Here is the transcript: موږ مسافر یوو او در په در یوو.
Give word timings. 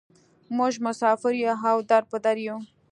موږ 0.57 0.73
مسافر 0.85 1.33
یوو 1.43 1.69
او 1.73 1.77
در 1.89 2.03
په 2.09 2.17
در 2.25 2.37
یوو. 2.45 2.59